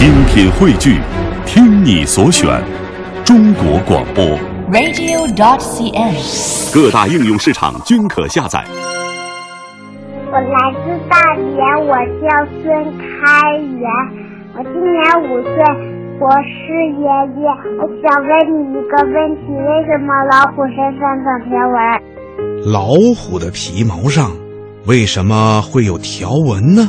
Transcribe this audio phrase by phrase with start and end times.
[0.00, 0.98] 精品汇聚，
[1.44, 2.48] 听你所选，
[3.22, 4.24] 中国广播。
[4.72, 6.72] radio.dot.cn，。
[6.72, 8.64] 各大应用市场均可下载。
[10.32, 12.30] 我来自大连，我叫
[12.62, 13.84] 孙开元，
[14.54, 15.52] 我今年五岁，
[16.18, 16.56] 我是
[16.96, 17.04] 爷
[17.36, 17.44] 爷。
[17.76, 21.76] 我想问你一个问题：为什么老虎身上长条纹？
[22.72, 24.32] 老虎的皮毛上
[24.86, 26.88] 为什么会有条纹呢？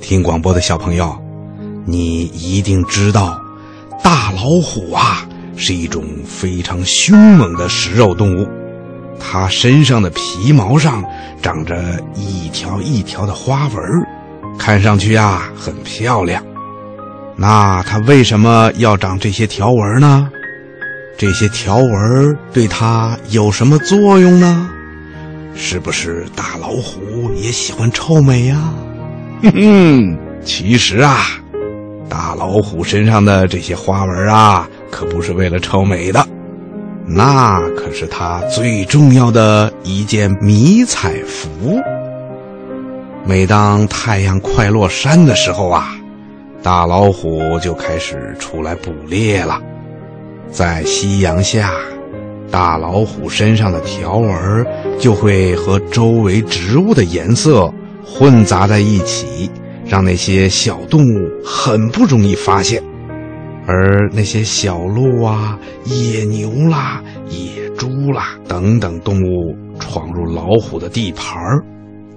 [0.00, 1.12] 听广播的小朋友，
[1.86, 3.40] 你一定知道，
[4.02, 5.26] 大老虎啊
[5.56, 8.48] 是一种非常凶猛的食肉动物，
[9.18, 11.04] 它身上的皮毛上
[11.42, 13.82] 长着一条一条的花纹，
[14.58, 16.42] 看上去啊很漂亮。
[17.36, 20.30] 那它为什么要长这些条纹呢？
[21.16, 24.70] 这些条纹对它有什么作用呢？
[25.54, 28.72] 是不是大老虎也喜欢臭美呀、
[29.42, 31.18] 哼哼，其实啊，
[32.10, 36.26] 大老虎身上的这些花纹啊，可不是为了臭美的，
[37.06, 41.80] 那可是它最重要的一件迷彩服。
[43.24, 45.94] 每当太阳快落山的时候啊，
[46.64, 49.60] 大老虎就开始出来捕猎了。
[50.50, 51.72] 在夕阳下，
[52.50, 54.66] 大老虎身上的条纹
[54.98, 57.72] 就会和周围植物的颜色
[58.04, 59.48] 混杂在一起，
[59.90, 62.80] 让那些小动物很不容易发现。
[63.66, 71.64] 而那些小鹿啊、野牛啦、野猪啦等等动物闯入老虎的地盘儿，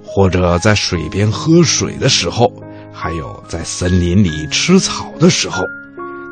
[0.06, 2.54] 或者在水边喝水的时候，
[2.92, 5.64] 还有在森林里吃草的时候，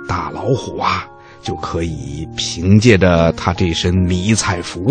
[0.07, 1.07] 大老虎啊。
[1.43, 4.85] 就可以凭借着他这身迷彩服，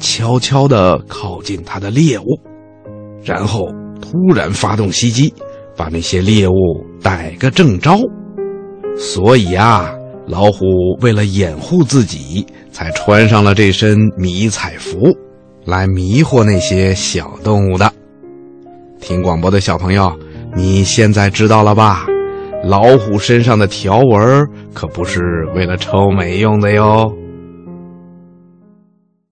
[0.00, 2.24] 悄悄地靠近他的猎物，
[3.22, 3.68] 然后
[4.02, 5.32] 突然发动袭击，
[5.76, 6.54] 把那些猎物
[7.02, 7.96] 逮个正着。
[8.96, 9.92] 所以啊，
[10.26, 10.66] 老虎
[11.00, 14.96] 为了掩护自己，才穿上了这身迷彩服，
[15.64, 17.92] 来迷惑那些小动物的。
[19.00, 20.12] 听广播的小朋友，
[20.54, 22.06] 你现在知道了吧？
[22.64, 25.20] 老虎身上的条纹可不是
[25.54, 27.12] 为了臭美用的哟。